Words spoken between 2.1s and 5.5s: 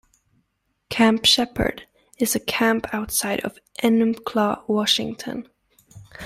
is a camp outside of Enumclaw, Washington.